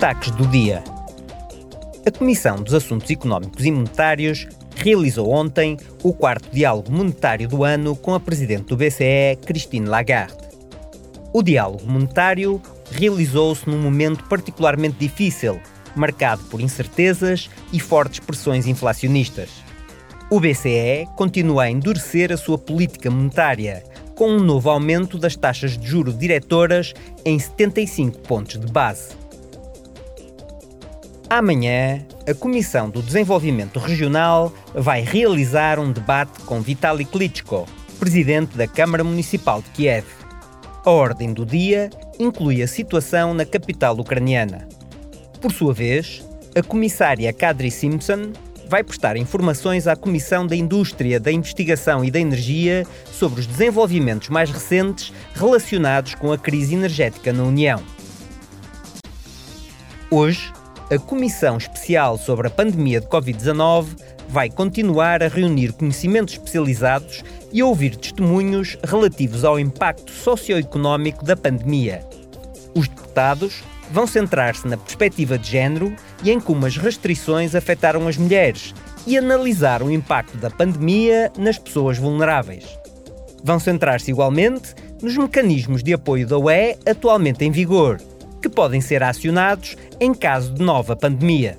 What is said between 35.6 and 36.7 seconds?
um debate com